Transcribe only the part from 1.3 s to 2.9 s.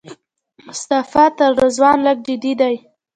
تر رضوان لږ جدي دی.